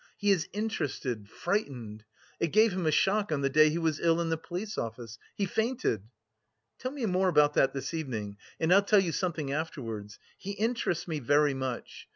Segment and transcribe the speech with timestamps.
[0.17, 2.05] He is interested, frightened.
[2.39, 5.19] It gave him a shock on the day he was ill in the police office;
[5.35, 6.05] he fainted."
[6.79, 10.17] "Tell me more about that this evening and I'll tell you something afterwards.
[10.39, 12.07] He interests me very much!